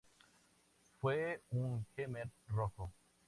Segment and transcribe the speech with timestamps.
[0.99, 2.91] Fue un jemer rojo.